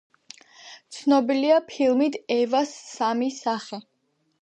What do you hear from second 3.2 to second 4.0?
სახე“.